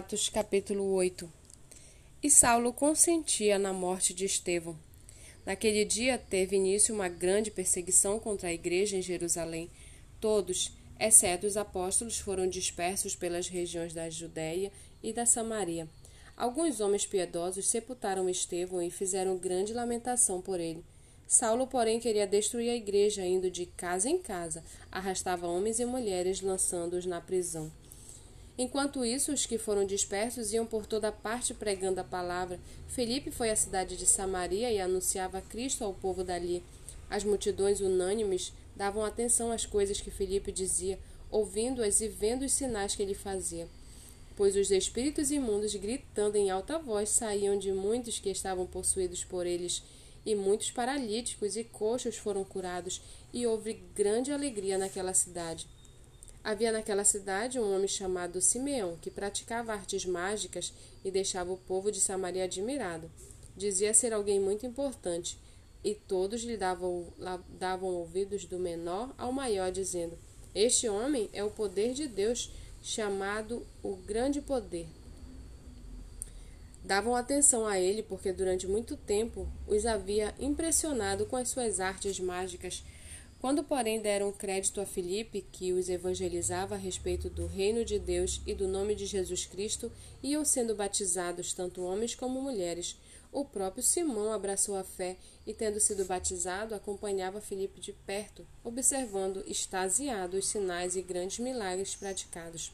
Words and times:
Atos 0.00 0.30
capítulo 0.30 0.94
8 0.94 1.30
E 2.22 2.30
Saulo 2.30 2.72
consentia 2.72 3.58
na 3.58 3.70
morte 3.70 4.14
de 4.14 4.24
Estevão. 4.24 4.74
Naquele 5.44 5.84
dia 5.84 6.16
teve 6.16 6.56
início 6.56 6.94
uma 6.94 7.06
grande 7.06 7.50
perseguição 7.50 8.18
contra 8.18 8.48
a 8.48 8.52
igreja 8.52 8.96
em 8.96 9.02
Jerusalém. 9.02 9.70
Todos, 10.18 10.72
exceto 10.98 11.46
os 11.46 11.54
apóstolos, 11.54 12.18
foram 12.18 12.48
dispersos 12.48 13.14
pelas 13.14 13.46
regiões 13.48 13.92
da 13.92 14.08
Judéia 14.08 14.72
e 15.02 15.12
da 15.12 15.26
Samaria. 15.26 15.86
Alguns 16.34 16.80
homens 16.80 17.04
piedosos 17.04 17.68
sepultaram 17.68 18.26
Estevão 18.26 18.80
e 18.80 18.90
fizeram 18.90 19.36
grande 19.36 19.74
lamentação 19.74 20.40
por 20.40 20.58
ele. 20.58 20.82
Saulo, 21.26 21.66
porém, 21.66 22.00
queria 22.00 22.26
destruir 22.26 22.70
a 22.70 22.74
igreja, 22.74 23.26
indo 23.26 23.50
de 23.50 23.66
casa 23.66 24.08
em 24.08 24.16
casa, 24.16 24.64
arrastava 24.90 25.46
homens 25.46 25.78
e 25.78 25.84
mulheres, 25.84 26.40
lançando-os 26.40 27.04
na 27.04 27.20
prisão. 27.20 27.70
Enquanto 28.62 29.06
isso, 29.06 29.32
os 29.32 29.46
que 29.46 29.56
foram 29.56 29.86
dispersos 29.86 30.52
iam 30.52 30.66
por 30.66 30.84
toda 30.84 31.10
parte 31.10 31.54
pregando 31.54 31.98
a 31.98 32.04
palavra. 32.04 32.60
Felipe 32.88 33.30
foi 33.30 33.48
à 33.48 33.56
cidade 33.56 33.96
de 33.96 34.04
Samaria 34.04 34.70
e 34.70 34.78
anunciava 34.78 35.40
Cristo 35.40 35.82
ao 35.82 35.94
povo 35.94 36.22
dali. 36.22 36.62
As 37.08 37.24
multidões 37.24 37.80
unânimes 37.80 38.52
davam 38.76 39.02
atenção 39.02 39.50
às 39.50 39.64
coisas 39.64 40.02
que 40.02 40.10
Felipe 40.10 40.52
dizia, 40.52 40.98
ouvindo-as 41.30 42.02
e 42.02 42.08
vendo 42.08 42.44
os 42.44 42.52
sinais 42.52 42.94
que 42.94 43.02
ele 43.02 43.14
fazia. 43.14 43.66
Pois 44.36 44.54
os 44.54 44.70
espíritos 44.70 45.30
imundos, 45.30 45.74
gritando 45.76 46.36
em 46.36 46.50
alta 46.50 46.78
voz, 46.78 47.08
saíam 47.08 47.58
de 47.58 47.72
muitos 47.72 48.18
que 48.18 48.28
estavam 48.28 48.66
possuídos 48.66 49.24
por 49.24 49.46
eles, 49.46 49.82
e 50.26 50.34
muitos 50.34 50.70
paralíticos 50.70 51.56
e 51.56 51.64
coxos 51.64 52.18
foram 52.18 52.44
curados, 52.44 53.00
e 53.32 53.46
houve 53.46 53.72
grande 53.94 54.30
alegria 54.30 54.76
naquela 54.76 55.14
cidade. 55.14 55.66
Havia 56.42 56.72
naquela 56.72 57.04
cidade 57.04 57.60
um 57.60 57.74
homem 57.74 57.86
chamado 57.86 58.40
Simeão, 58.40 58.96
que 58.96 59.10
praticava 59.10 59.72
artes 59.72 60.06
mágicas 60.06 60.72
e 61.04 61.10
deixava 61.10 61.52
o 61.52 61.58
povo 61.58 61.92
de 61.92 62.00
Samaria 62.00 62.44
admirado. 62.44 63.10
Dizia 63.56 63.92
ser 63.92 64.12
alguém 64.12 64.40
muito 64.40 64.64
importante, 64.64 65.38
e 65.84 65.94
todos 65.94 66.42
lhe 66.42 66.56
davam, 66.56 67.06
davam 67.58 67.90
ouvidos 67.90 68.44
do 68.44 68.58
menor 68.58 69.14
ao 69.18 69.32
maior, 69.32 69.70
dizendo: 69.70 70.18
Este 70.54 70.88
homem 70.88 71.28
é 71.32 71.44
o 71.44 71.50
poder 71.50 71.92
de 71.92 72.06
Deus, 72.06 72.50
chamado 72.82 73.66
o 73.82 73.96
Grande 73.96 74.40
Poder. 74.40 74.86
Davam 76.82 77.14
atenção 77.14 77.66
a 77.66 77.78
ele 77.78 78.02
porque 78.02 78.32
durante 78.32 78.66
muito 78.66 78.96
tempo 78.96 79.46
os 79.66 79.84
havia 79.84 80.34
impressionado 80.38 81.26
com 81.26 81.36
as 81.36 81.50
suas 81.50 81.78
artes 81.78 82.18
mágicas 82.18 82.82
quando, 83.40 83.64
porém, 83.64 84.00
deram 84.00 84.30
crédito 84.30 84.82
a 84.82 84.86
Filipe, 84.86 85.46
que 85.50 85.72
os 85.72 85.88
evangelizava 85.88 86.74
a 86.74 86.78
respeito 86.78 87.30
do 87.30 87.46
reino 87.46 87.86
de 87.86 87.98
Deus 87.98 88.42
e 88.46 88.54
do 88.54 88.68
nome 88.68 88.94
de 88.94 89.06
Jesus 89.06 89.46
Cristo, 89.46 89.90
iam 90.22 90.44
sendo 90.44 90.74
batizados 90.74 91.54
tanto 91.54 91.82
homens 91.82 92.14
como 92.14 92.42
mulheres. 92.42 92.98
O 93.32 93.42
próprio 93.44 93.82
Simão 93.82 94.30
abraçou 94.30 94.76
a 94.76 94.84
fé 94.84 95.16
e, 95.46 95.54
tendo 95.54 95.80
sido 95.80 96.04
batizado, 96.04 96.74
acompanhava 96.74 97.40
Filipe 97.40 97.80
de 97.80 97.94
perto, 97.94 98.46
observando 98.62 99.42
extasiado 99.46 100.36
os 100.36 100.46
sinais 100.46 100.94
e 100.94 101.00
grandes 101.00 101.38
milagres 101.38 101.96
praticados. 101.96 102.72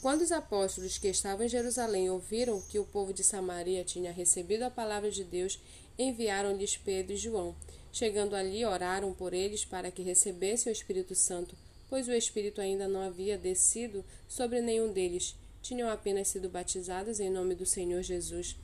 Quando 0.00 0.22
os 0.22 0.32
apóstolos 0.32 0.96
que 0.96 1.08
estavam 1.08 1.44
em 1.44 1.48
Jerusalém 1.48 2.08
ouviram 2.08 2.62
que 2.62 2.78
o 2.78 2.86
povo 2.86 3.12
de 3.12 3.22
Samaria 3.24 3.84
tinha 3.84 4.12
recebido 4.12 4.62
a 4.62 4.70
palavra 4.70 5.10
de 5.10 5.24
Deus, 5.24 5.60
enviaram-lhes 5.98 6.76
Pedro 6.76 7.12
e 7.12 7.16
João. 7.16 7.54
Chegando 7.92 8.36
ali, 8.36 8.64
oraram 8.64 9.12
por 9.12 9.32
eles 9.32 9.64
para 9.64 9.90
que 9.90 10.02
recebessem 10.02 10.70
o 10.70 10.74
Espírito 10.74 11.14
Santo, 11.14 11.56
pois 11.88 12.06
o 12.06 12.12
Espírito 12.12 12.60
ainda 12.60 12.86
não 12.86 13.00
havia 13.00 13.38
descido 13.38 14.04
sobre 14.28 14.60
nenhum 14.60 14.92
deles. 14.92 15.36
Tinham 15.62 15.88
apenas 15.88 16.28
sido 16.28 16.48
batizados 16.48 17.18
em 17.20 17.30
nome 17.30 17.54
do 17.54 17.66
Senhor 17.66 18.02
Jesus. 18.02 18.56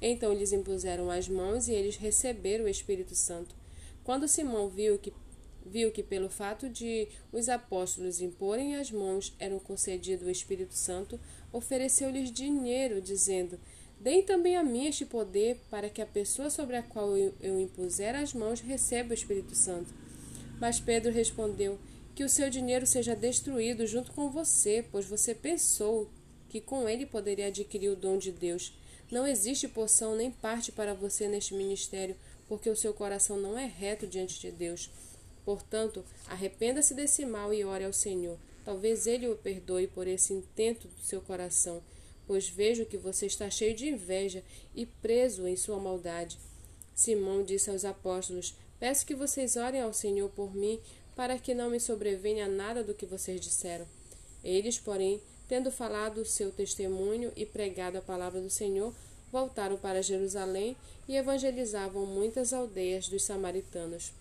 Então 0.00 0.32
lhes 0.34 0.52
impuseram 0.52 1.10
as 1.10 1.28
mãos 1.28 1.68
e 1.68 1.72
eles 1.72 1.96
receberam 1.96 2.64
o 2.64 2.68
Espírito 2.68 3.14
Santo. 3.14 3.54
Quando 4.02 4.28
Simão 4.28 4.68
viu 4.68 4.98
que 4.98 5.12
viu 5.66 5.90
que 5.90 6.02
pelo 6.02 6.28
fato 6.28 6.68
de 6.68 7.08
os 7.32 7.48
apóstolos 7.48 8.20
imporem 8.20 8.76
as 8.76 8.90
mãos 8.90 9.34
eram 9.38 9.58
concedido 9.58 10.26
o 10.26 10.30
Espírito 10.30 10.74
Santo, 10.74 11.18
ofereceu-lhes 11.50 12.30
dinheiro, 12.30 13.00
dizendo: 13.00 13.58
Deem 14.04 14.22
também 14.22 14.54
a 14.54 14.62
mim 14.62 14.86
este 14.86 15.06
poder, 15.06 15.58
para 15.70 15.88
que 15.88 16.02
a 16.02 16.06
pessoa 16.06 16.50
sobre 16.50 16.76
a 16.76 16.82
qual 16.82 17.16
eu, 17.16 17.32
eu 17.40 17.58
impuser 17.58 18.14
as 18.14 18.34
mãos 18.34 18.60
receba 18.60 19.12
o 19.12 19.14
Espírito 19.14 19.54
Santo. 19.54 19.94
Mas 20.60 20.78
Pedro 20.78 21.10
respondeu: 21.10 21.78
Que 22.14 22.22
o 22.22 22.28
seu 22.28 22.50
dinheiro 22.50 22.86
seja 22.86 23.16
destruído 23.16 23.86
junto 23.86 24.12
com 24.12 24.28
você, 24.28 24.84
pois 24.92 25.06
você 25.06 25.34
pensou 25.34 26.10
que 26.50 26.60
com 26.60 26.86
ele 26.86 27.06
poderia 27.06 27.46
adquirir 27.46 27.88
o 27.88 27.96
dom 27.96 28.18
de 28.18 28.30
Deus. 28.30 28.74
Não 29.10 29.26
existe 29.26 29.66
porção 29.66 30.14
nem 30.14 30.30
parte 30.30 30.70
para 30.70 30.92
você 30.92 31.26
neste 31.26 31.54
ministério, 31.54 32.14
porque 32.46 32.68
o 32.68 32.76
seu 32.76 32.92
coração 32.92 33.38
não 33.38 33.58
é 33.58 33.64
reto 33.64 34.06
diante 34.06 34.38
de 34.38 34.50
Deus. 34.50 34.90
Portanto, 35.46 36.04
arrependa-se 36.28 36.92
desse 36.92 37.24
mal 37.24 37.54
e 37.54 37.64
ore 37.64 37.84
ao 37.84 37.92
Senhor. 37.94 38.38
Talvez 38.66 39.06
ele 39.06 39.28
o 39.28 39.34
perdoe 39.34 39.86
por 39.86 40.06
esse 40.06 40.34
intento 40.34 40.88
do 40.88 41.00
seu 41.00 41.22
coração 41.22 41.82
pois 42.26 42.48
vejo 42.48 42.86
que 42.86 42.96
você 42.96 43.26
está 43.26 43.50
cheio 43.50 43.74
de 43.74 43.88
inveja 43.88 44.42
e 44.74 44.86
preso 44.86 45.46
em 45.46 45.56
sua 45.56 45.78
maldade. 45.78 46.38
Simão 46.94 47.42
disse 47.42 47.70
aos 47.70 47.84
apóstolos: 47.84 48.54
Peço 48.78 49.06
que 49.06 49.14
vocês 49.14 49.56
orem 49.56 49.80
ao 49.80 49.92
Senhor 49.92 50.30
por 50.30 50.54
mim, 50.54 50.80
para 51.16 51.38
que 51.38 51.54
não 51.54 51.70
me 51.70 51.80
sobrevenha 51.80 52.48
nada 52.48 52.82
do 52.82 52.94
que 52.94 53.06
vocês 53.06 53.40
disseram. 53.40 53.86
Eles, 54.42 54.78
porém, 54.78 55.20
tendo 55.48 55.70
falado 55.70 56.18
o 56.18 56.24
seu 56.24 56.50
testemunho 56.50 57.32
e 57.36 57.46
pregado 57.46 57.98
a 57.98 58.02
palavra 58.02 58.40
do 58.40 58.50
Senhor, 58.50 58.94
voltaram 59.30 59.76
para 59.76 60.02
Jerusalém 60.02 60.76
e 61.08 61.16
evangelizavam 61.16 62.06
muitas 62.06 62.52
aldeias 62.52 63.08
dos 63.08 63.24
samaritanos. 63.24 64.12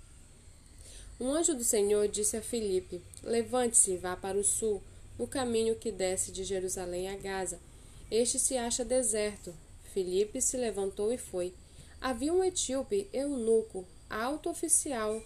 Um 1.20 1.32
anjo 1.32 1.54
do 1.54 1.64
Senhor 1.64 2.08
disse 2.08 2.36
a 2.38 2.42
Filipe: 2.42 3.02
Levante-se 3.22 3.92
e 3.92 3.98
vá 3.98 4.16
para 4.16 4.38
o 4.38 4.44
sul, 4.44 4.82
no 5.18 5.28
caminho 5.28 5.76
que 5.76 5.92
desce 5.92 6.32
de 6.32 6.44
Jerusalém 6.44 7.10
a 7.10 7.16
Gaza 7.16 7.60
este 8.14 8.38
se 8.38 8.56
acha 8.56 8.86
deserto. 8.86 9.56
Filipe 9.92 10.40
se 10.40 10.56
levantou 10.56 11.12
e 11.12 11.18
foi. 11.18 11.52
Havia 12.00 12.32
um 12.32 12.44
etíope 12.44 13.10
eunuco, 13.12 13.88
alto 14.08 14.52
oficial 14.52 15.20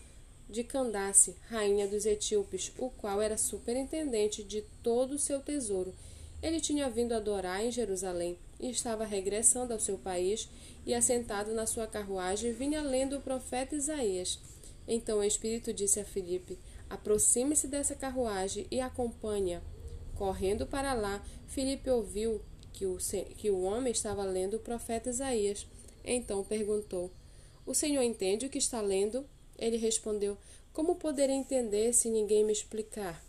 de 0.49 0.63
Candace, 0.63 1.35
rainha 1.49 1.85
dos 1.85 2.05
etíopes, 2.05 2.71
o 2.77 2.89
qual 2.89 3.21
era 3.21 3.37
superintendente 3.37 4.41
de 4.41 4.61
todo 4.81 5.15
o 5.15 5.19
seu 5.19 5.41
tesouro. 5.41 5.93
Ele 6.41 6.61
tinha 6.61 6.89
vindo 6.89 7.11
adorar 7.11 7.61
em 7.61 7.73
Jerusalém 7.73 8.37
e 8.57 8.69
estava 8.69 9.03
regressando 9.03 9.73
ao 9.73 9.81
seu 9.81 9.97
país 9.97 10.47
e, 10.85 10.93
assentado 10.93 11.53
na 11.53 11.65
sua 11.65 11.87
carruagem, 11.87 12.53
vinha 12.53 12.81
lendo 12.81 13.17
o 13.17 13.21
profeta 13.21 13.75
Isaías. 13.75 14.39
Então 14.87 15.19
o 15.19 15.23
Espírito 15.25 15.73
disse 15.73 15.99
a 15.99 16.05
Filipe: 16.05 16.57
Aproxime-se 16.89 17.67
dessa 17.67 17.95
carruagem 17.95 18.65
e 18.71 18.79
acompanhe-a. 18.79 19.61
Correndo 20.15 20.65
para 20.65 20.93
lá, 20.93 21.21
Filipe 21.47 21.89
ouviu 21.89 22.41
que 22.77 22.85
o, 22.85 22.97
que 23.35 23.49
o 23.49 23.63
homem 23.63 23.91
estava 23.91 24.23
lendo 24.23 24.57
o 24.57 24.59
profeta 24.59 25.09
Isaías. 25.09 25.65
Então 26.05 26.43
perguntou: 26.43 27.09
O 27.65 27.73
senhor 27.73 28.03
entende 28.03 28.45
o 28.45 28.49
que 28.49 28.59
está 28.59 28.79
lendo? 28.81 29.25
Ele 29.57 29.77
respondeu: 29.77 30.37
Como 30.71 30.95
poderei 30.95 31.35
entender 31.35 31.91
se 31.93 32.07
ninguém 32.07 32.43
me 32.43 32.53
explicar? 32.53 33.23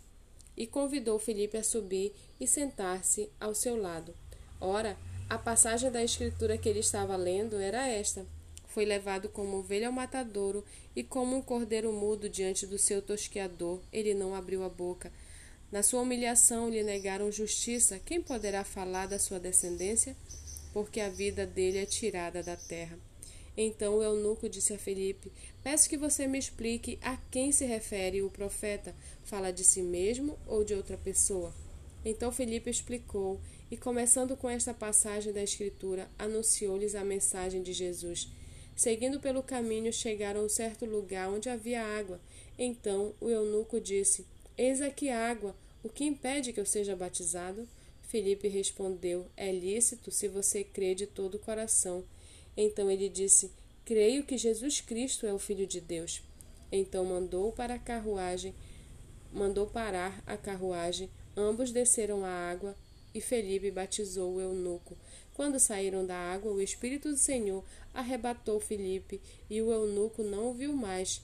E 0.55 0.67
convidou 0.67 1.19
Felipe 1.19 1.57
a 1.57 1.65
subir 1.65 2.13
e 2.39 2.47
sentar-se 2.47 3.31
ao 3.41 3.55
seu 3.55 3.81
lado. 3.81 4.15
Ora, 4.61 4.99
a 5.31 5.39
passagem 5.39 5.91
da 5.91 6.05
escritura 6.05 6.59
que 6.59 6.69
ele 6.69 6.81
estava 6.81 7.17
lendo 7.17 7.57
era 7.57 7.89
esta: 7.89 8.27
Foi 8.67 8.85
levado 8.85 9.31
como 9.31 9.57
ovelha 9.57 9.87
ao 9.87 9.93
matadouro 9.95 10.63
e 10.95 11.03
como 11.03 11.35
um 11.35 11.41
cordeiro 11.41 11.91
mudo 11.91 12.29
diante 12.29 12.67
do 12.67 12.77
seu 12.77 13.01
tosqueador, 13.01 13.81
ele 13.91 14.13
não 14.13 14.35
abriu 14.35 14.63
a 14.63 14.69
boca. 14.69 15.11
Na 15.71 15.83
sua 15.83 16.01
humilhação 16.01 16.71
lhe 16.71 16.83
negaram 16.83 17.31
justiça. 17.31 17.99
Quem 17.99 18.23
poderá 18.23 18.65
falar 18.65 19.07
da 19.07 19.19
sua 19.19 19.39
descendência? 19.39 20.17
Porque 20.73 20.99
a 20.99 21.11
vida 21.11 21.47
dele 21.47 21.79
é 21.79 21.85
tirada 21.85 22.43
da 22.43 22.57
terra. 22.57 22.99
Então 23.55 23.97
o 23.97 24.03
eunuco 24.03 24.49
disse 24.49 24.73
a 24.73 24.79
Felipe: 24.79 25.31
Peço 25.63 25.89
que 25.89 25.97
você 25.97 26.27
me 26.27 26.39
explique 26.39 26.99
a 27.03 27.19
quem 27.31 27.53
se 27.53 27.67
refere 27.67 28.23
o 28.23 28.31
profeta. 28.31 28.95
Fala 29.25 29.51
de 29.51 29.63
si 29.63 29.83
mesmo 29.83 30.39
ou 30.47 30.65
de 30.65 30.75
outra 30.75 30.97
pessoa? 30.97 31.53
Então 32.05 32.33
Felipe 32.33 32.71
explicou, 32.71 33.41
e 33.71 33.77
começando 33.77 34.37
com 34.37 34.49
esta 34.49 34.73
passagem 34.73 35.33
da 35.33 35.43
Escritura, 35.43 36.09
anunciou-lhes 36.19 36.95
a 36.95 37.05
mensagem 37.05 37.63
de 37.63 37.73
Jesus. 37.73 38.29
Seguindo 38.75 39.21
pelo 39.21 39.43
caminho, 39.43 39.93
chegaram 39.93 40.41
a 40.41 40.45
um 40.45 40.49
certo 40.49 40.87
lugar 40.87 41.29
onde 41.29 41.51
havia 41.51 41.85
água. 41.85 42.21
Então 42.57 43.13
o 43.21 43.29
eunuco 43.29 43.81
disse: 43.81 44.25
Eis 44.59 44.83
aqui 44.83 45.09
água. 45.09 45.55
O 45.85 45.89
que 45.89 46.05
impede 46.05 46.53
que 46.53 46.59
eu 46.59 46.67
seja 46.67 46.97
batizado? 46.97 47.69
Felipe 48.03 48.49
respondeu: 48.49 49.29
É 49.37 49.53
lícito 49.53 50.11
se 50.11 50.27
você 50.27 50.65
crê 50.65 50.97
de 50.97 51.07
todo 51.07 51.37
o 51.37 51.39
coração. 51.39 52.03
Então 52.57 52.91
ele 52.91 53.09
disse: 53.09 53.53
Creio 53.85 54.25
que 54.25 54.37
Jesus 54.37 54.81
Cristo 54.81 55.27
é 55.27 55.33
o 55.33 55.39
Filho 55.39 55.65
de 55.65 55.81
Deus. 55.81 56.23
Então 56.73 57.05
mandou 57.05 57.53
para 57.53 57.75
a 57.75 57.79
carruagem, 57.79 58.53
mandou 59.33 59.69
parar 59.69 60.21
a 60.27 60.37
carruagem. 60.37 61.09
Ambos 61.37 61.71
desceram 61.71 62.25
a 62.25 62.29
água 62.29 62.75
e 63.15 63.21
Felipe 63.21 63.71
batizou 63.71 64.35
o 64.35 64.41
eunuco. 64.41 64.97
Quando 65.35 65.61
saíram 65.61 66.05
da 66.05 66.17
água, 66.17 66.53
o 66.53 66.61
Espírito 66.61 67.11
do 67.11 67.17
Senhor 67.17 67.65
arrebatou 67.95 68.59
Felipe, 68.59 69.21
e 69.49 69.63
o 69.63 69.73
eunuco 69.73 70.25
não 70.25 70.51
o 70.51 70.55
viu 70.55 70.73
mais. 70.73 71.23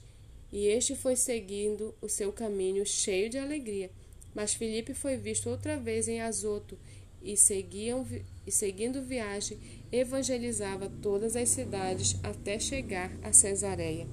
E 0.55 0.67
este 0.67 0.95
foi 0.95 1.17
seguindo 1.17 1.93
o 2.01 2.07
seu 2.07 2.31
caminho 2.31 2.85
cheio 2.85 3.29
de 3.29 3.37
alegria. 3.37 3.91
Mas 4.33 4.53
Felipe 4.53 4.93
foi 4.93 5.17
visto 5.17 5.49
outra 5.49 5.75
vez 5.77 6.07
em 6.07 6.21
Azoto, 6.21 6.77
e, 7.21 7.35
seguiam, 7.35 8.07
e 8.47 8.51
seguindo 8.53 9.01
viagem, 9.01 9.57
evangelizava 9.91 10.89
todas 11.01 11.35
as 11.35 11.49
cidades 11.49 12.15
até 12.23 12.57
chegar 12.57 13.11
a 13.21 13.33
Cesareia. 13.33 14.07